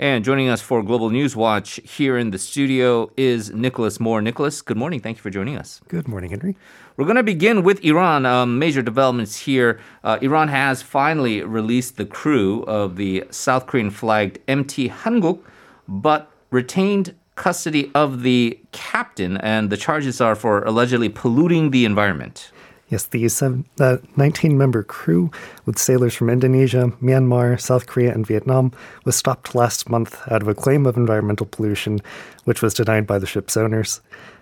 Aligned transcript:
And 0.00 0.24
joining 0.24 0.48
us 0.48 0.62
for 0.62 0.82
Global 0.82 1.10
News 1.10 1.36
Watch 1.36 1.78
here 1.84 2.16
in 2.16 2.30
the 2.30 2.38
studio 2.38 3.10
is 3.18 3.50
Nicholas 3.50 4.00
Moore. 4.00 4.22
Nicholas, 4.22 4.62
good 4.62 4.78
morning. 4.78 4.98
Thank 4.98 5.18
you 5.18 5.22
for 5.22 5.28
joining 5.28 5.58
us. 5.58 5.82
Good 5.88 6.08
morning, 6.08 6.30
Henry. 6.30 6.56
We're 6.96 7.04
going 7.04 7.18
to 7.18 7.22
begin 7.22 7.62
with 7.62 7.84
Iran. 7.84 8.24
Um, 8.24 8.58
major 8.58 8.80
developments 8.80 9.40
here. 9.40 9.78
Uh, 10.02 10.16
Iran 10.22 10.48
has 10.48 10.80
finally 10.80 11.42
released 11.42 11.98
the 11.98 12.06
crew 12.06 12.62
of 12.62 12.96
the 12.96 13.24
South 13.28 13.66
Korean 13.66 13.90
flagged 13.90 14.38
MT 14.48 14.88
Hanguk, 14.88 15.40
but 15.86 16.32
retained 16.50 17.14
custody 17.34 17.90
of 17.94 18.22
the 18.22 18.58
captain, 18.72 19.36
and 19.36 19.68
the 19.68 19.76
charges 19.76 20.18
are 20.18 20.34
for 20.34 20.62
allegedly 20.62 21.10
polluting 21.10 21.72
the 21.72 21.84
environment. 21.84 22.52
Yes, 22.90 23.04
the 23.04 23.24
uh, 23.78 23.98
19 24.16 24.58
member 24.58 24.82
crew 24.82 25.30
with 25.64 25.78
sailors 25.78 26.14
from 26.14 26.28
Indonesia, 26.28 26.92
Myanmar, 27.00 27.58
South 27.60 27.86
Korea, 27.86 28.12
and 28.12 28.26
Vietnam 28.26 28.72
was 29.04 29.14
stopped 29.14 29.54
last 29.54 29.88
month 29.88 30.20
out 30.28 30.42
of 30.42 30.48
a 30.48 30.56
claim 30.56 30.86
of 30.86 30.96
environmental 30.96 31.46
pollution, 31.46 32.00
which 32.44 32.62
was 32.62 32.74
denied 32.74 33.06
by 33.06 33.20
the 33.20 33.28
ship's 33.28 33.56
owners. 33.56 34.00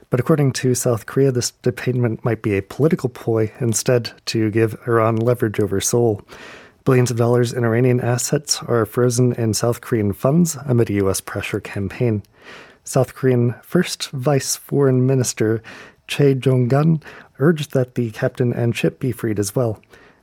But 0.08 0.18
according 0.18 0.52
to 0.52 0.74
South 0.74 1.04
Korea, 1.04 1.30
this 1.30 1.52
detainment 1.62 2.24
might 2.24 2.40
be 2.40 2.56
a 2.56 2.62
political 2.62 3.10
ploy 3.10 3.52
instead 3.60 4.12
to 4.26 4.50
give 4.50 4.80
Iran 4.86 5.16
leverage 5.16 5.60
over 5.60 5.78
Seoul. 5.78 6.22
Billions 6.86 7.10
of 7.10 7.18
dollars 7.18 7.52
in 7.52 7.64
Iranian 7.64 8.00
assets 8.00 8.62
are 8.62 8.86
frozen 8.86 9.34
in 9.34 9.52
South 9.52 9.82
Korean 9.82 10.14
funds 10.14 10.56
amid 10.64 10.88
a 10.88 10.94
U.S. 10.94 11.20
pressure 11.20 11.60
campaign. 11.60 12.22
South 12.82 13.14
Korean 13.14 13.56
First 13.60 14.08
Vice 14.12 14.56
Foreign 14.56 15.06
Minister 15.06 15.62
Choi 16.06 16.33
Jong-kun 16.33 17.02
urged 17.39 17.72
that 17.72 17.94
the 17.94 18.11
captain 18.11 18.53
and 18.53 18.77
ship 18.77 18.98
be 18.98 19.12
freed 19.12 19.39
as 19.39 19.55
well. 19.55 19.81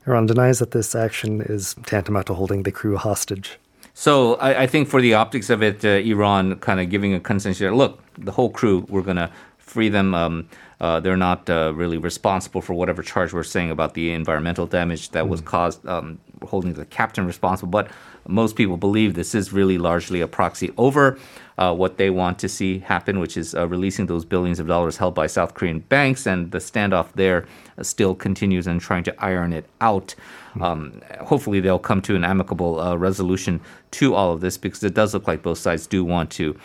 Iran 0.07 0.27
denies 0.27 0.59
that 0.59 0.71
this 0.71 0.95
action 0.95 1.41
is 1.41 1.75
tantamount 1.85 2.27
to 2.27 2.33
holding 2.33 2.63
the 2.63 2.71
crew 2.71 2.97
hostage. 2.97 3.57
So 3.93 4.35
I, 4.35 4.63
I 4.63 4.67
think 4.67 4.89
for 4.89 5.01
the 5.01 5.13
optics 5.13 5.49
of 5.49 5.63
it, 5.63 5.83
uh, 5.83 5.89
Iran 5.89 6.57
kind 6.59 6.79
of 6.79 6.89
giving 6.89 7.13
a 7.13 7.19
consensus. 7.19 7.71
Look, 7.71 8.03
the 8.17 8.31
whole 8.31 8.49
crew, 8.49 8.85
we're 8.89 9.01
going 9.01 9.17
to 9.17 9.31
free 9.57 9.89
them. 9.89 10.13
Um, 10.13 10.49
uh, 10.81 10.99
they're 10.99 11.17
not 11.17 11.49
uh, 11.49 11.73
really 11.73 11.97
responsible 11.97 12.61
for 12.61 12.73
whatever 12.73 13.01
charge 13.01 13.31
we're 13.33 13.43
saying 13.43 13.71
about 13.71 13.93
the 13.93 14.11
environmental 14.11 14.65
damage 14.65 15.11
that 15.11 15.29
was 15.29 15.39
hmm. 15.39 15.45
caused, 15.45 15.85
um, 15.87 16.19
holding 16.43 16.73
the 16.73 16.85
captain 16.85 17.25
responsible. 17.25 17.71
But 17.71 17.89
most 18.27 18.55
people 18.55 18.77
believe 18.77 19.13
this 19.13 19.35
is 19.35 19.53
really 19.53 19.77
largely 19.77 20.21
a 20.21 20.27
proxy 20.27 20.73
over 20.77 21.17
uh, 21.57 21.73
what 21.73 21.97
they 21.97 22.09
want 22.09 22.37
to 22.39 22.49
see 22.49 22.79
happen, 22.79 23.19
which 23.19 23.37
is 23.37 23.55
uh, 23.55 23.67
releasing 23.67 24.07
those 24.07 24.25
billions 24.25 24.59
of 24.59 24.67
dollars 24.67 24.97
held 24.97 25.15
by 25.15 25.27
South 25.27 25.53
Korean 25.53 25.79
banks. 25.79 26.27
And 26.27 26.51
the 26.51 26.57
standoff 26.57 27.13
there 27.13 27.45
uh, 27.77 27.83
still 27.83 28.13
continues 28.13 28.67
and 28.67 28.81
trying 28.81 29.03
to 29.03 29.23
iron 29.23 29.53
it 29.53 29.65
out. 29.79 30.15
Hmm. 30.53 30.63
Um, 30.63 31.01
hopefully, 31.21 31.59
they'll 31.59 31.79
come 31.79 32.01
to 32.03 32.15
an 32.15 32.23
amicable 32.23 32.79
uh, 32.79 32.95
resolution 32.95 33.61
to 33.91 34.15
all 34.15 34.33
of 34.33 34.41
this 34.41 34.57
because 34.57 34.83
it 34.83 34.93
does 34.93 35.13
look 35.13 35.27
like 35.27 35.43
both 35.43 35.57
sides 35.57 35.87
do 35.87 36.03
want 36.03 36.29
to 36.31 36.57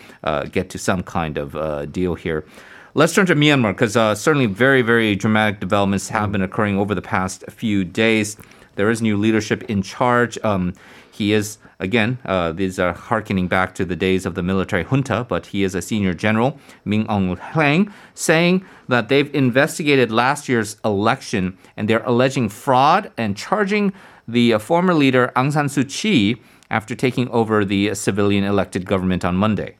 get 0.51 0.69
to 0.71 0.77
some 0.77 1.03
kind 1.03 1.37
of 1.37 1.91
deal 1.91 2.15
here. 2.15 2.45
Let's 2.93 3.13
turn 3.13 3.25
to 3.27 3.35
Myanmar 3.35 3.71
because 3.71 3.95
uh, 3.95 4.15
certainly 4.15 4.47
very, 4.47 4.81
very 4.81 5.15
dramatic 5.15 5.61
developments 5.61 6.09
have 6.09 6.33
been 6.33 6.41
occurring 6.41 6.77
over 6.77 6.93
the 6.93 7.01
past 7.01 7.45
few 7.49 7.85
days. 7.85 8.35
There 8.75 8.89
is 8.89 9.01
new 9.01 9.15
leadership 9.15 9.63
in 9.69 9.81
charge. 9.81 10.37
Um, 10.43 10.73
he 11.11 11.33
is, 11.33 11.57
again, 11.79 12.17
uh, 12.25 12.51
these 12.53 12.79
are 12.79 12.93
harkening 12.93 13.47
back 13.47 13.75
to 13.75 13.85
the 13.85 13.95
days 13.95 14.25
of 14.25 14.35
the 14.35 14.41
military 14.41 14.83
junta, 14.83 15.25
but 15.27 15.47
he 15.47 15.63
is 15.63 15.75
a 15.75 15.81
senior 15.81 16.13
general, 16.13 16.57
Min 16.85 17.05
Aung 17.07 17.37
Hlaing, 17.37 17.91
saying 18.13 18.65
that 18.87 19.09
they've 19.09 19.33
investigated 19.35 20.11
last 20.11 20.47
year's 20.47 20.77
election 20.85 21.57
and 21.75 21.87
they're 21.87 22.03
alleging 22.03 22.49
fraud 22.49 23.11
and 23.17 23.35
charging 23.35 23.93
the 24.27 24.53
uh, 24.53 24.59
former 24.59 24.93
leader 24.93 25.31
Aung 25.35 25.51
San 25.51 25.65
Suu 25.65 25.83
Kyi 25.87 26.41
after 26.69 26.95
taking 26.95 27.27
over 27.29 27.65
the 27.65 27.93
civilian 27.93 28.45
elected 28.45 28.85
government 28.85 29.25
on 29.25 29.35
Monday. 29.35 29.75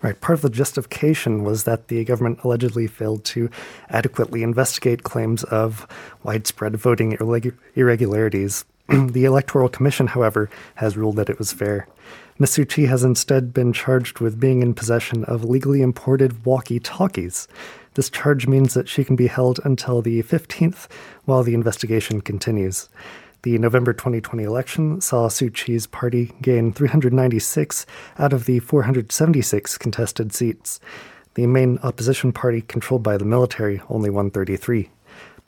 Right. 0.00 0.20
Part 0.20 0.38
of 0.38 0.42
the 0.42 0.50
justification 0.50 1.42
was 1.42 1.64
that 1.64 1.88
the 1.88 2.04
government 2.04 2.38
allegedly 2.44 2.86
failed 2.86 3.24
to 3.26 3.50
adequately 3.90 4.44
investigate 4.44 5.02
claims 5.02 5.42
of 5.44 5.88
widespread 6.22 6.76
voting 6.76 7.18
irregularities. 7.74 8.64
the 9.12 9.24
Electoral 9.24 9.68
Commission, 9.68 10.06
however, 10.06 10.48
has 10.76 10.96
ruled 10.96 11.16
that 11.16 11.28
it 11.28 11.38
was 11.38 11.52
fair. 11.52 11.86
Ms. 12.38 12.56
Has 12.76 13.04
instead 13.04 13.52
been 13.52 13.72
charged 13.72 14.20
with 14.20 14.40
being 14.40 14.62
in 14.62 14.72
possession 14.72 15.24
of 15.24 15.44
legally 15.44 15.82
imported 15.82 16.46
walkie 16.46 16.80
talkies. 16.80 17.48
This 17.94 18.08
charge 18.08 18.46
means 18.46 18.74
that 18.74 18.88
she 18.88 19.04
can 19.04 19.16
be 19.16 19.26
held 19.26 19.60
until 19.64 20.00
the 20.00 20.22
15th 20.22 20.86
while 21.24 21.42
the 21.42 21.52
investigation 21.54 22.20
continues. 22.20 22.88
The 23.42 23.58
November 23.58 23.92
2020 23.92 24.42
election 24.42 25.00
saw 25.00 25.28
Suu 25.28 25.52
Kyi's 25.52 25.86
party 25.86 26.32
gain 26.40 26.72
396 26.72 27.86
out 28.18 28.32
of 28.32 28.46
the 28.46 28.60
476 28.60 29.78
contested 29.78 30.32
seats. 30.32 30.80
The 31.34 31.46
main 31.46 31.78
opposition 31.82 32.32
party, 32.32 32.62
controlled 32.62 33.02
by 33.02 33.16
the 33.16 33.24
military, 33.24 33.82
only 33.90 34.10
won 34.10 34.30
33. 34.30 34.90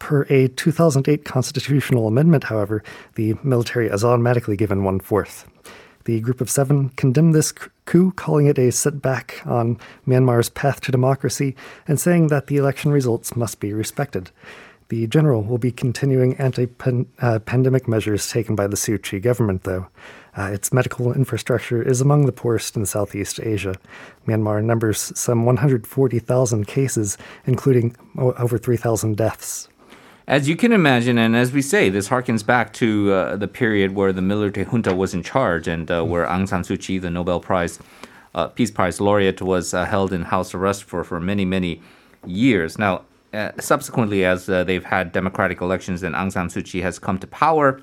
Per 0.00 0.22
a 0.28 0.48
2008 0.48 1.24
constitutional 1.24 2.08
amendment, 2.08 2.44
however, 2.44 2.82
the 3.14 3.34
military 3.44 3.86
is 3.86 4.02
automatically 4.02 4.56
given 4.56 4.82
one 4.82 4.98
fourth. 4.98 5.46
The 6.04 6.20
Group 6.20 6.40
of 6.40 6.50
Seven 6.50 6.88
condemned 6.96 7.34
this 7.34 7.52
coup, 7.84 8.10
calling 8.16 8.46
it 8.46 8.58
a 8.58 8.72
setback 8.72 9.42
on 9.44 9.78
Myanmar's 10.08 10.48
path 10.48 10.80
to 10.80 10.90
democracy 10.90 11.54
and 11.86 12.00
saying 12.00 12.28
that 12.28 12.46
the 12.48 12.56
election 12.56 12.90
results 12.90 13.36
must 13.36 13.60
be 13.60 13.72
respected. 13.72 14.30
The 14.88 15.06
general 15.06 15.44
will 15.44 15.58
be 15.58 15.70
continuing 15.70 16.34
anti 16.38 16.66
pandemic 16.66 17.86
measures 17.86 18.28
taken 18.28 18.56
by 18.56 18.66
the 18.66 18.76
Suu 18.76 19.00
Kyi 19.00 19.20
government, 19.20 19.62
though. 19.62 19.86
Uh, 20.36 20.50
its 20.52 20.72
medical 20.72 21.12
infrastructure 21.12 21.82
is 21.82 22.00
among 22.00 22.26
the 22.26 22.32
poorest 22.32 22.74
in 22.74 22.86
Southeast 22.86 23.38
Asia. 23.38 23.76
Myanmar 24.26 24.64
numbers 24.64 25.12
some 25.14 25.44
140,000 25.44 26.66
cases, 26.66 27.18
including 27.46 27.94
over 28.16 28.58
3,000 28.58 29.16
deaths. 29.16 29.68
As 30.26 30.48
you 30.48 30.56
can 30.56 30.72
imagine, 30.72 31.18
and 31.18 31.34
as 31.34 31.52
we 31.52 31.62
say, 31.62 31.88
this 31.88 32.08
harkens 32.08 32.44
back 32.44 32.72
to 32.74 33.12
uh, 33.12 33.36
the 33.36 33.48
period 33.48 33.94
where 33.94 34.12
the 34.12 34.22
military 34.22 34.66
junta 34.66 34.94
was 34.94 35.14
in 35.14 35.22
charge 35.22 35.66
and 35.66 35.90
uh, 35.90 36.04
where 36.04 36.26
Aung 36.26 36.48
San 36.48 36.62
Suu 36.62 36.80
Kyi, 36.80 36.98
the 36.98 37.10
Nobel 37.10 37.40
Prize, 37.40 37.78
uh, 38.34 38.46
Peace 38.48 38.70
Prize 38.70 39.00
laureate, 39.00 39.42
was 39.42 39.74
uh, 39.74 39.84
held 39.86 40.12
in 40.12 40.22
house 40.22 40.54
arrest 40.54 40.84
for, 40.84 41.02
for 41.02 41.18
many, 41.18 41.44
many 41.44 41.80
years. 42.26 42.78
Now, 42.78 43.02
uh, 43.32 43.52
subsequently, 43.58 44.24
as 44.24 44.48
uh, 44.48 44.62
they've 44.64 44.84
had 44.84 45.12
democratic 45.12 45.60
elections 45.60 46.02
and 46.02 46.14
Aung 46.14 46.32
San 46.32 46.48
Suu 46.48 46.64
Kyi 46.64 46.82
has 46.82 46.98
come 46.98 47.18
to 47.18 47.26
power, 47.26 47.82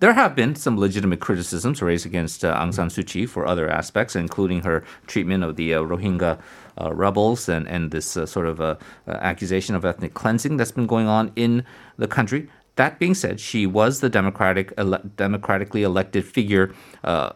there 0.00 0.12
have 0.12 0.36
been 0.36 0.54
some 0.54 0.78
legitimate 0.78 1.20
criticisms 1.20 1.82
raised 1.82 2.06
against 2.06 2.44
uh, 2.44 2.56
Aung 2.56 2.72
San 2.72 2.88
Suu 2.88 3.04
Kyi 3.04 3.26
for 3.26 3.46
other 3.46 3.68
aspects, 3.68 4.14
including 4.14 4.62
her 4.62 4.84
treatment 5.06 5.42
of 5.42 5.56
the 5.56 5.74
uh, 5.74 5.82
Rohingya 5.82 6.38
uh, 6.80 6.94
rebels 6.94 7.48
and, 7.48 7.66
and 7.66 7.90
this 7.90 8.16
uh, 8.16 8.24
sort 8.24 8.46
of 8.46 8.78
accusation 9.08 9.74
of 9.74 9.84
ethnic 9.84 10.14
cleansing 10.14 10.56
that's 10.56 10.70
been 10.70 10.86
going 10.86 11.08
on 11.08 11.32
in 11.34 11.64
the 11.96 12.06
country. 12.06 12.48
That 12.76 13.00
being 13.00 13.14
said, 13.14 13.40
she 13.40 13.66
was 13.66 13.98
the 13.98 14.08
democratic, 14.08 14.72
ele- 14.78 15.02
democratically 15.16 15.82
elected 15.82 16.24
figure 16.24 16.72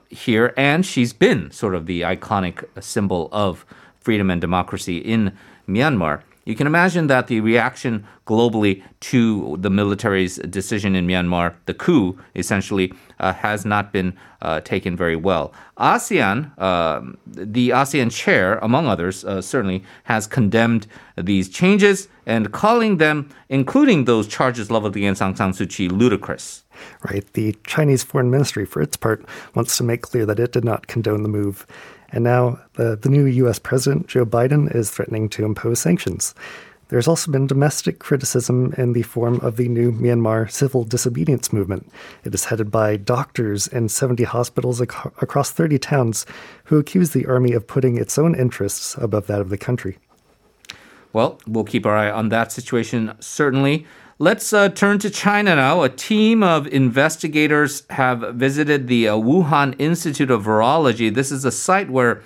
here, 0.09 0.55
and 0.57 0.87
she's 0.87 1.13
been 1.13 1.51
sort 1.51 1.75
of 1.75 1.87
the 1.87 2.03
iconic 2.03 2.65
symbol 2.81 3.29
of 3.33 3.67
freedom 3.99 4.31
and 4.31 4.41
democracy 4.41 4.99
in 4.99 5.37
Myanmar. 5.69 6.23
You 6.45 6.57
can 6.57 6.67
imagine 6.67 7.07
that 7.07 7.29
the 7.29 7.41
reaction 7.41 8.05
globally 8.27 8.83
to 9.01 9.57
the 9.61 9.71
military's 9.71 10.37
decision 10.39 10.97
in 10.97 11.07
Myanmar, 11.07 11.55
the 11.67 11.75
coup, 11.75 12.19
essentially, 12.35 12.93
uh, 13.21 13.33
has 13.33 13.65
not 13.65 13.93
been 13.93 14.15
uh, 14.41 14.61
taken 14.61 14.97
very 14.97 15.17
well. 15.17 15.53
ASEAN, 15.79 16.51
uh, 16.59 17.01
the 17.27 17.71
ASEAN 17.71 18.11
chair, 18.11 18.59
among 18.59 18.87
others, 18.87 19.25
uh, 19.25 19.41
certainly 19.41 19.85
has 20.05 20.27
condemned 20.27 20.87
these 21.17 21.49
changes 21.49 22.09
and 22.27 22.53
calling 22.53 22.99
them, 22.99 23.29
including 23.49 24.05
those 24.05 24.27
charges 24.27 24.71
leveled 24.71 24.97
against 24.97 25.23
Aung 25.23 25.37
San 25.37 25.53
Suu 25.53 25.69
Kyi, 25.69 25.89
ludicrous. 25.89 26.65
Right. 27.09 27.25
The 27.35 27.57
Chinese 27.65 28.03
Foreign 28.03 28.31
Ministry, 28.31 28.65
for 28.65 28.83
its 28.83 28.97
part, 28.97 29.25
wants 29.55 29.77
to 29.77 29.85
make 29.85 30.03
clear 30.03 30.27
that 30.27 30.41
it 30.41 30.53
did 30.53 30.65
not 30.65 30.87
condone 30.87 31.23
the 31.23 31.29
move. 31.29 31.67
And 32.13 32.25
now 32.25 32.61
the, 32.75 32.97
the 32.97 33.09
new 33.09 33.25
US 33.25 33.59
President, 33.59 34.07
Joe 34.07 34.25
Biden, 34.25 34.75
is 34.75 34.91
threatening 34.91 35.29
to 35.31 35.45
impose 35.45 35.81
sanctions. 35.81 36.35
There's 36.93 37.09
also 37.09 37.33
been 37.33 37.47
domestic 37.47 38.01
criticism 38.01 38.75
in 38.77 38.93
the 38.93 39.01
form 39.01 39.41
of 39.41 39.57
the 39.57 39.67
new 39.67 39.93
Myanmar 39.93 40.51
civil 40.51 40.85
disobedience 40.85 41.51
movement. 41.51 41.91
It 42.23 42.35
is 42.35 42.45
headed 42.45 42.71
by 42.71 42.99
doctors 42.99 43.67
in 43.67 43.89
70 43.89 44.25
hospitals 44.25 44.83
ac- 44.83 45.09
across 45.23 45.51
30 45.51 45.79
towns 45.79 46.27
who 46.65 46.77
accuse 46.77 47.13
the 47.13 47.25
army 47.25 47.53
of 47.53 47.67
putting 47.67 47.97
its 47.97 48.19
own 48.19 48.35
interests 48.35 48.95
above 48.99 49.27
that 49.29 49.41
of 49.41 49.49
the 49.49 49.57
country. 49.57 49.97
Well, 51.15 51.41
we'll 51.47 51.65
keep 51.65 51.87
our 51.87 51.97
eye 51.97 52.11
on 52.11 52.29
that 52.29 52.53
situation, 52.53 53.15
certainly. 53.21 53.87
Let's 54.19 54.53
uh, 54.53 54.69
turn 54.69 54.99
to 55.01 55.11
China 55.11 55.57
now. 55.57 55.83
A 55.83 55.89
team 55.89 56.43
of 56.43 56.67
investigators 56.67 57.85
have 57.91 58.35
visited 58.35 58.87
the 58.87 59.09
uh, 59.09 59.17
Wuhan 59.17 59.75
Institute 59.79 60.31
of 60.31 60.45
Virology. 60.45 61.13
This 61.13 61.33
is 61.33 61.45
a 61.45 61.51
site 61.51 61.91
where 61.91 62.23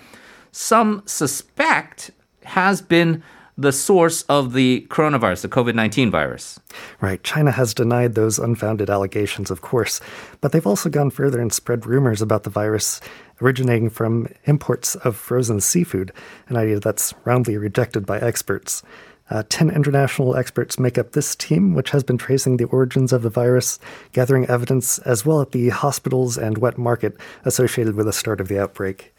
some 0.50 1.02
suspect 1.06 2.10
has 2.44 2.82
been 2.82 3.22
the 3.56 3.72
source 3.72 4.22
of 4.22 4.52
the 4.52 4.86
coronavirus, 4.90 5.42
the 5.42 5.48
COVID 5.48 5.74
19 5.74 6.10
virus. 6.10 6.60
Right. 7.00 7.22
China 7.22 7.52
has 7.52 7.72
denied 7.72 8.14
those 8.14 8.38
unfounded 8.38 8.90
allegations, 8.90 9.50
of 9.50 9.62
course, 9.62 10.00
but 10.40 10.52
they've 10.52 10.66
also 10.66 10.90
gone 10.90 11.10
further 11.10 11.40
and 11.40 11.52
spread 11.52 11.86
rumors 11.86 12.20
about 12.20 12.42
the 12.42 12.50
virus 12.50 13.00
originating 13.40 13.90
from 13.90 14.28
imports 14.44 14.94
of 14.96 15.16
frozen 15.16 15.60
seafood, 15.60 16.12
an 16.48 16.56
idea 16.56 16.80
that's 16.80 17.14
roundly 17.24 17.56
rejected 17.56 18.04
by 18.04 18.18
experts. 18.18 18.82
Uh, 19.28 19.42
10 19.48 19.70
international 19.70 20.36
experts 20.36 20.78
make 20.78 20.96
up 20.98 21.12
this 21.12 21.34
team, 21.34 21.74
which 21.74 21.90
has 21.90 22.04
been 22.04 22.18
tracing 22.18 22.56
the 22.56 22.64
origins 22.64 23.12
of 23.12 23.22
the 23.22 23.30
virus, 23.30 23.78
gathering 24.12 24.46
evidence 24.46 24.98
as 25.00 25.26
well 25.26 25.40
at 25.40 25.50
the 25.50 25.70
hospitals 25.70 26.38
and 26.38 26.58
wet 26.58 26.78
market 26.78 27.16
associated 27.44 27.96
with 27.96 28.06
the 28.06 28.12
start 28.12 28.40
of 28.40 28.48
the 28.48 28.58
outbreak. 28.58 29.14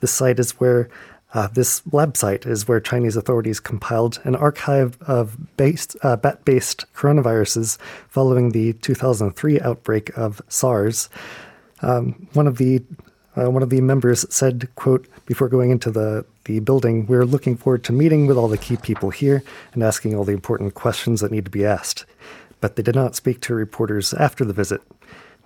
The 0.00 0.08
site 0.08 0.40
is 0.40 0.52
where 0.52 0.88
uh, 1.34 1.48
this 1.48 1.82
lab 1.92 2.16
site 2.16 2.44
is 2.44 2.68
where 2.68 2.80
Chinese 2.80 3.16
authorities 3.16 3.60
compiled 3.60 4.20
an 4.24 4.36
archive 4.36 5.00
of 5.02 5.56
based, 5.56 5.96
uh, 6.02 6.16
bat 6.16 6.44
based 6.44 6.84
coronaviruses 6.94 7.78
following 8.08 8.50
the 8.50 8.74
2003 8.74 9.60
outbreak 9.60 10.16
of 10.16 10.42
SARS. 10.48 11.08
Um, 11.80 12.28
one 12.34 12.46
of 12.46 12.58
the 12.58 12.82
uh, 13.36 13.50
one 13.50 13.62
of 13.62 13.70
the 13.70 13.80
members 13.80 14.26
said, 14.34 14.68
quote, 14.74 15.06
before 15.26 15.48
going 15.48 15.70
into 15.70 15.90
the, 15.90 16.24
the 16.44 16.60
building, 16.60 17.06
we're 17.06 17.24
looking 17.24 17.56
forward 17.56 17.84
to 17.84 17.92
meeting 17.92 18.26
with 18.26 18.36
all 18.36 18.48
the 18.48 18.58
key 18.58 18.76
people 18.76 19.10
here 19.10 19.42
and 19.72 19.82
asking 19.82 20.14
all 20.14 20.24
the 20.24 20.32
important 20.32 20.74
questions 20.74 21.20
that 21.20 21.32
need 21.32 21.44
to 21.44 21.50
be 21.50 21.64
asked. 21.64 22.04
But 22.60 22.76
they 22.76 22.82
did 22.82 22.94
not 22.94 23.16
speak 23.16 23.40
to 23.42 23.54
reporters 23.54 24.12
after 24.14 24.44
the 24.44 24.52
visit. 24.52 24.82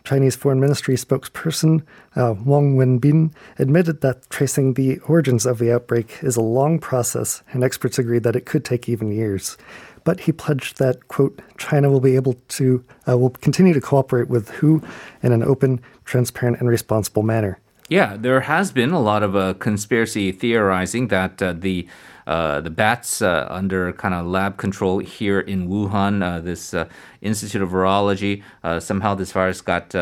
Chinese 0.06 0.36
Foreign 0.36 0.60
Ministry 0.60 0.94
spokesperson 0.94 1.82
uh, 2.14 2.34
Wang 2.44 2.76
Wenbin 2.76 3.32
admitted 3.58 4.02
that 4.02 4.30
tracing 4.30 4.74
the 4.74 4.98
origins 5.00 5.44
of 5.44 5.58
the 5.58 5.72
outbreak 5.72 6.18
is 6.22 6.36
a 6.36 6.42
long 6.42 6.78
process, 6.78 7.42
and 7.52 7.64
experts 7.64 7.98
agree 7.98 8.20
that 8.20 8.36
it 8.36 8.46
could 8.46 8.64
take 8.64 8.88
even 8.88 9.10
years. 9.10 9.56
But 10.04 10.20
he 10.20 10.30
pledged 10.30 10.78
that, 10.78 11.08
quote, 11.08 11.40
China 11.58 11.90
will 11.90 12.00
be 12.00 12.14
able 12.14 12.34
to, 12.34 12.84
uh, 13.08 13.18
will 13.18 13.30
continue 13.30 13.74
to 13.74 13.80
cooperate 13.80 14.28
with 14.28 14.50
WHO 14.50 14.80
in 15.24 15.32
an 15.32 15.42
open, 15.42 15.80
transparent, 16.04 16.60
and 16.60 16.68
responsible 16.68 17.24
manner. 17.24 17.58
Yeah, 17.88 18.16
there 18.18 18.40
has 18.40 18.72
been 18.72 18.90
a 18.90 19.00
lot 19.00 19.22
of 19.22 19.36
uh, 19.36 19.54
conspiracy 19.54 20.32
theorizing 20.32 21.06
that 21.08 21.40
uh, 21.40 21.52
the 21.52 21.86
uh, 22.26 22.60
the 22.60 22.70
bats 22.70 23.22
uh, 23.22 23.46
under 23.48 23.92
kind 23.92 24.12
of 24.12 24.26
lab 24.26 24.56
control 24.56 24.98
here 24.98 25.38
in 25.38 25.68
Wuhan, 25.68 26.24
uh, 26.24 26.40
this 26.40 26.74
uh, 26.74 26.88
Institute 27.22 27.62
of 27.62 27.70
Virology, 27.70 28.42
somehow 28.80 29.14
this 29.14 29.30
virus 29.30 29.60
got 29.60 29.94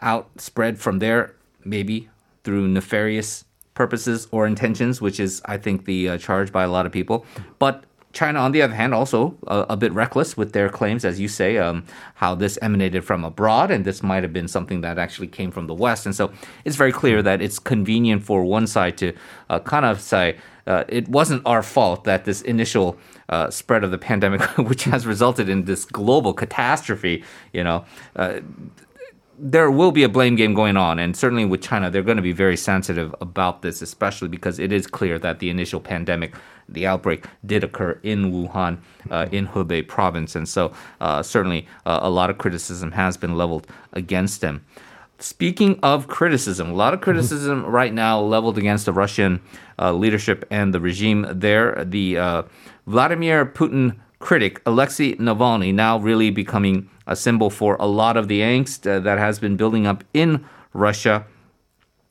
outspread 0.00 0.78
from 0.78 1.00
there, 1.00 1.34
maybe 1.66 2.08
through 2.44 2.66
nefarious 2.68 3.44
purposes 3.74 4.26
or 4.30 4.46
intentions, 4.46 5.02
which 5.02 5.20
is, 5.20 5.42
I 5.44 5.58
think, 5.58 5.84
the 5.84 6.16
charge 6.16 6.50
by 6.50 6.64
a 6.64 6.68
lot 6.68 6.86
of 6.86 6.92
people. 6.92 7.26
But 7.58 7.84
China, 8.16 8.38
on 8.40 8.52
the 8.52 8.62
other 8.62 8.72
hand, 8.72 8.94
also 8.94 9.36
a, 9.46 9.66
a 9.70 9.76
bit 9.76 9.92
reckless 9.92 10.38
with 10.38 10.54
their 10.54 10.70
claims, 10.70 11.04
as 11.04 11.20
you 11.20 11.28
say, 11.28 11.58
um, 11.58 11.84
how 12.14 12.34
this 12.34 12.58
emanated 12.62 13.04
from 13.04 13.24
abroad, 13.24 13.70
and 13.70 13.84
this 13.84 14.02
might 14.02 14.22
have 14.22 14.32
been 14.32 14.48
something 14.48 14.80
that 14.80 14.98
actually 14.98 15.26
came 15.26 15.50
from 15.50 15.66
the 15.66 15.74
West. 15.74 16.06
And 16.06 16.14
so 16.14 16.32
it's 16.64 16.76
very 16.76 16.92
clear 16.92 17.22
that 17.22 17.42
it's 17.42 17.58
convenient 17.58 18.24
for 18.24 18.42
one 18.42 18.66
side 18.66 18.96
to 18.98 19.12
uh, 19.50 19.58
kind 19.58 19.84
of 19.84 20.00
say, 20.00 20.38
uh, 20.66 20.84
it 20.88 21.06
wasn't 21.08 21.42
our 21.44 21.62
fault 21.62 22.04
that 22.04 22.24
this 22.24 22.40
initial 22.40 22.96
uh, 23.28 23.50
spread 23.50 23.84
of 23.84 23.90
the 23.90 23.98
pandemic, 23.98 24.40
which 24.70 24.84
has 24.84 25.06
resulted 25.06 25.50
in 25.50 25.66
this 25.66 25.84
global 25.84 26.32
catastrophe, 26.32 27.22
you 27.52 27.62
know, 27.62 27.84
uh, 28.16 28.40
there 29.38 29.70
will 29.70 29.92
be 29.92 30.02
a 30.02 30.08
blame 30.08 30.36
game 30.36 30.54
going 30.54 30.78
on, 30.78 30.98
and 30.98 31.14
certainly 31.14 31.44
with 31.44 31.60
China, 31.60 31.90
they're 31.90 32.02
going 32.02 32.16
to 32.16 32.22
be 32.22 32.32
very 32.32 32.56
sensitive 32.56 33.14
about 33.20 33.60
this, 33.60 33.82
especially 33.82 34.28
because 34.28 34.58
it 34.58 34.72
is 34.72 34.86
clear 34.86 35.18
that 35.18 35.38
the 35.38 35.50
initial 35.50 35.80
pandemic, 35.80 36.34
the 36.68 36.86
outbreak, 36.86 37.24
did 37.44 37.64
occur 37.64 37.98
in 38.02 38.32
Wuhan, 38.32 38.78
uh, 39.10 39.26
in 39.32 39.48
Hubei 39.48 39.86
province, 39.86 40.34
and 40.34 40.48
so 40.48 40.72
uh, 41.00 41.22
certainly 41.22 41.66
uh, 41.84 42.00
a 42.02 42.10
lot 42.10 42.30
of 42.30 42.38
criticism 42.38 42.92
has 42.92 43.16
been 43.16 43.36
leveled 43.36 43.66
against 43.92 44.40
them. 44.40 44.64
Speaking 45.18 45.78
of 45.82 46.08
criticism, 46.08 46.70
a 46.70 46.74
lot 46.74 46.92
of 46.92 47.00
criticism 47.00 47.62
mm-hmm. 47.62 47.70
right 47.70 47.94
now 47.94 48.20
leveled 48.20 48.58
against 48.58 48.84
the 48.84 48.92
Russian 48.92 49.40
uh, 49.78 49.92
leadership 49.92 50.44
and 50.50 50.74
the 50.74 50.80
regime 50.80 51.26
there. 51.30 51.84
The 51.84 52.18
uh, 52.18 52.42
Vladimir 52.86 53.46
Putin 53.46 53.96
critic 54.18 54.60
Alexei 54.66 55.14
Navalny 55.16 55.72
now 55.72 55.98
really 55.98 56.30
becoming 56.30 56.90
a 57.06 57.16
symbol 57.16 57.50
for 57.50 57.76
a 57.78 57.86
lot 57.86 58.16
of 58.16 58.28
the 58.28 58.40
angst 58.40 58.90
uh, 58.90 59.00
that 59.00 59.18
has 59.18 59.38
been 59.38 59.56
building 59.56 59.86
up 59.86 60.04
in 60.12 60.44
Russia. 60.72 61.24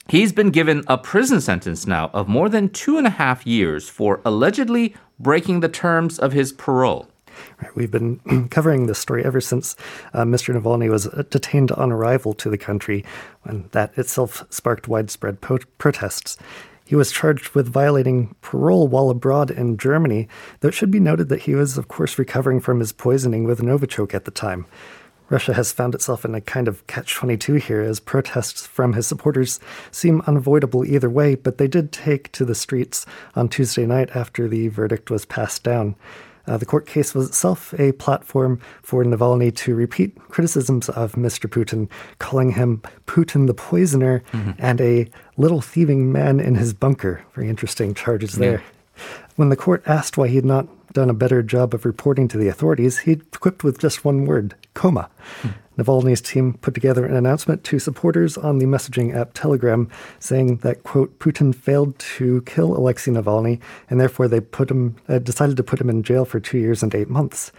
He's 0.07 0.31
been 0.31 0.51
given 0.51 0.83
a 0.87 0.99
prison 0.99 1.41
sentence 1.41 1.87
now 1.87 2.11
of 2.13 2.27
more 2.27 2.47
than 2.47 2.69
two 2.69 2.99
and 2.99 3.07
a 3.07 3.11
half 3.11 3.47
years 3.47 3.89
for 3.89 4.21
allegedly 4.23 4.95
breaking 5.19 5.61
the 5.61 5.69
terms 5.69 6.19
of 6.19 6.31
his 6.31 6.53
parole. 6.53 7.07
We've 7.73 7.89
been 7.89 8.47
covering 8.51 8.85
this 8.85 8.99
story 8.99 9.25
ever 9.25 9.41
since 9.41 9.75
uh, 10.13 10.21
Mr. 10.23 10.55
Navalny 10.55 10.91
was 10.91 11.07
uh, 11.07 11.23
detained 11.31 11.71
on 11.71 11.91
arrival 11.91 12.33
to 12.35 12.51
the 12.51 12.57
country, 12.57 13.03
and 13.45 13.67
that 13.71 13.97
itself 13.97 14.45
sparked 14.51 14.87
widespread 14.87 15.41
po- 15.41 15.57
protests. 15.79 16.37
He 16.85 16.95
was 16.95 17.11
charged 17.11 17.55
with 17.55 17.67
violating 17.67 18.35
parole 18.41 18.87
while 18.87 19.09
abroad 19.09 19.49
in 19.49 19.75
Germany, 19.75 20.27
though 20.59 20.67
it 20.67 20.75
should 20.75 20.91
be 20.91 20.99
noted 20.99 21.29
that 21.29 21.41
he 21.41 21.55
was, 21.55 21.79
of 21.79 21.87
course, 21.87 22.19
recovering 22.19 22.59
from 22.59 22.79
his 22.79 22.91
poisoning 22.91 23.43
with 23.45 23.59
Novichok 23.59 24.13
at 24.13 24.25
the 24.25 24.31
time. 24.31 24.67
Russia 25.29 25.53
has 25.53 25.71
found 25.71 25.95
itself 25.95 26.23
in 26.25 26.35
a 26.35 26.41
kind 26.41 26.67
of 26.67 26.85
catch 26.87 27.13
22 27.13 27.55
here, 27.55 27.81
as 27.81 27.99
protests 27.99 28.65
from 28.65 28.93
his 28.93 29.07
supporters 29.07 29.59
seem 29.91 30.21
unavoidable 30.27 30.85
either 30.85 31.09
way, 31.09 31.35
but 31.35 31.57
they 31.57 31.67
did 31.67 31.91
take 31.91 32.31
to 32.31 32.45
the 32.45 32.55
streets 32.55 33.05
on 33.35 33.49
Tuesday 33.49 33.85
night 33.85 34.09
after 34.15 34.47
the 34.47 34.67
verdict 34.67 35.09
was 35.09 35.25
passed 35.25 35.63
down. 35.63 35.95
Uh, 36.47 36.57
the 36.57 36.65
court 36.65 36.85
case 36.85 37.15
was 37.15 37.27
itself 37.27 37.73
a 37.79 37.91
platform 37.93 38.59
for 38.83 39.03
Navalny 39.03 39.55
to 39.55 39.73
repeat 39.73 40.15
criticisms 40.29 40.89
of 40.89 41.13
Mr. 41.13 41.49
Putin, 41.49 41.89
calling 42.19 42.51
him 42.51 42.81
Putin 43.07 43.47
the 43.47 43.53
poisoner 43.53 44.23
mm-hmm. 44.31 44.51
and 44.59 44.79
a 44.79 45.07
little 45.37 45.61
thieving 45.61 46.11
man 46.11 46.39
in 46.39 46.55
his 46.55 46.73
bunker. 46.73 47.23
Very 47.33 47.49
interesting 47.49 47.93
charges 47.93 48.33
there. 48.33 48.61
When 49.35 49.49
the 49.49 49.55
court 49.55 49.83
asked 49.85 50.17
why 50.17 50.27
he 50.27 50.35
had 50.35 50.45
not 50.45 50.67
done 50.93 51.09
a 51.09 51.13
better 51.13 51.43
job 51.43 51.73
of 51.73 51.85
reporting 51.85 52.27
to 52.29 52.37
the 52.37 52.47
authorities, 52.47 52.99
he 52.99 53.17
quipped 53.17 53.63
with 53.63 53.79
just 53.79 54.05
one 54.05 54.25
word 54.25 54.55
coma. 54.73 55.09
Mm. 55.41 55.53
Navalny's 55.77 56.21
team 56.21 56.53
put 56.53 56.73
together 56.73 57.05
an 57.05 57.15
announcement 57.15 57.63
to 57.65 57.79
supporters 57.79 58.37
on 58.37 58.59
the 58.59 58.65
messaging 58.65 59.13
app 59.13 59.31
Telegram 59.33 59.89
saying 60.19 60.57
that, 60.57 60.83
quote, 60.83 61.19
Putin 61.19 61.53
failed 61.53 61.97
to 61.99 62.41
kill 62.43 62.75
Alexei 62.77 63.11
Navalny 63.11 63.59
and 63.89 63.99
therefore 63.99 64.27
they 64.27 64.39
put 64.39 64.71
him, 64.71 64.95
uh, 65.09 65.19
decided 65.19 65.57
to 65.57 65.63
put 65.63 65.81
him 65.81 65.89
in 65.89 66.03
jail 66.03 66.23
for 66.25 66.39
two 66.39 66.57
years 66.57 66.81
and 66.81 66.95
eight 66.95 67.09
months. 67.09 67.51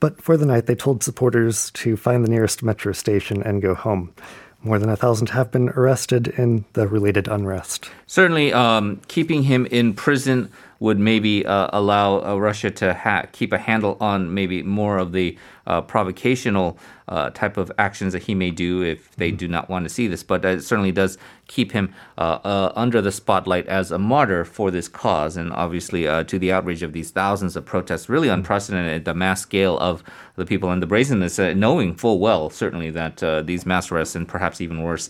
But 0.00 0.22
for 0.22 0.36
the 0.36 0.46
night, 0.46 0.66
they 0.66 0.76
told 0.76 1.02
supporters 1.02 1.72
to 1.72 1.96
find 1.96 2.24
the 2.24 2.30
nearest 2.30 2.62
metro 2.62 2.92
station 2.92 3.42
and 3.42 3.60
go 3.60 3.74
home. 3.74 4.14
More 4.62 4.78
than 4.78 4.90
a 4.90 4.96
thousand 4.96 5.30
have 5.30 5.50
been 5.50 5.70
arrested 5.70 6.28
in 6.28 6.64
the 6.72 6.86
related 6.88 7.28
unrest. 7.28 7.90
Certainly, 8.06 8.52
um, 8.52 9.00
keeping 9.08 9.44
him 9.44 9.66
in 9.66 9.94
prison 9.94 10.50
would 10.80 10.98
maybe 10.98 11.44
uh, 11.44 11.68
allow 11.72 12.22
uh, 12.22 12.36
Russia 12.36 12.70
to 12.70 12.94
ha- 12.94 13.26
keep 13.32 13.52
a 13.52 13.58
handle 13.58 13.96
on 14.00 14.32
maybe 14.32 14.62
more 14.62 14.98
of 14.98 15.12
the 15.12 15.36
uh, 15.66 15.80
provocational 15.82 16.78
uh, 17.08 17.30
type 17.30 17.56
of 17.56 17.72
actions 17.78 18.12
that 18.12 18.22
he 18.22 18.34
may 18.34 18.50
do 18.50 18.82
if 18.82 19.14
they 19.16 19.30
do 19.30 19.48
not 19.48 19.68
want 19.68 19.84
to 19.84 19.88
see 19.88 20.06
this. 20.06 20.22
But 20.22 20.44
it 20.44 20.62
certainly 20.62 20.92
does 20.92 21.18
keep 21.48 21.72
him 21.72 21.92
uh, 22.16 22.38
uh, 22.44 22.72
under 22.76 23.00
the 23.02 23.10
spotlight 23.10 23.66
as 23.66 23.90
a 23.90 23.98
martyr 23.98 24.44
for 24.44 24.70
this 24.70 24.88
cause. 24.88 25.36
And 25.36 25.52
obviously, 25.52 26.04
to 26.04 26.38
the 26.38 26.52
outrage 26.52 26.82
of 26.82 26.92
these 26.92 27.10
thousands 27.10 27.56
of 27.56 27.64
protests, 27.64 28.08
really 28.08 28.28
unprecedented, 28.28 29.04
the 29.04 29.14
mass 29.14 29.42
scale 29.42 29.78
of 29.78 30.02
the 30.36 30.46
people 30.46 30.70
and 30.70 30.82
the 30.82 30.86
brazenness, 30.86 31.38
knowing 31.38 31.94
full 31.94 32.18
well, 32.18 32.50
certainly, 32.50 32.90
that 32.90 33.46
these 33.46 33.66
mass 33.66 33.90
arrests 33.90 34.14
and 34.14 34.28
perhaps 34.28 34.60
even 34.60 34.82
worse 34.82 35.08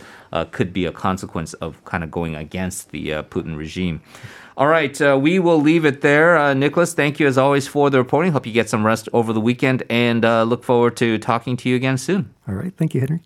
could 0.51 0.73
be 0.73 0.87
a 0.87 0.93
consequence 0.93 1.53
of 1.55 1.85
kind 1.85 2.03
of 2.03 2.11
going 2.11 2.35
against 2.35 2.91
the 2.91 3.09
Putin 3.31 3.57
regime. 3.57 4.01
All 4.59 4.67
right, 4.67 5.01
uh, 5.01 5.17
we 5.17 5.39
will 5.39 5.61
leave 5.61 5.85
it 5.85 6.01
there. 6.01 6.37
Uh, 6.37 6.53
Nicholas, 6.53 6.93
thank 6.93 7.21
you 7.21 7.29
as 7.29 7.39
always 7.39 7.69
for 7.69 7.91
the 7.91 7.99
reporting. 7.99 8.33
Hope 8.33 8.45
you 8.45 8.53
get 8.53 8.69
some 8.69 8.85
rest 8.85 9.09
over 9.13 9.33
the 9.33 9.41
weekend 9.41 9.85
and 9.89 10.25
uh, 10.25 10.43
look 10.43 10.65
forward 10.65 10.97
to 10.97 11.17
talking 11.19 11.57
to 11.59 11.69
you 11.69 11.77
again 11.77 11.97
soon. 11.97 12.35
All 12.49 12.57
right, 12.57 12.77
thank 12.77 12.93
you, 12.93 12.99
Henry. 12.99 13.21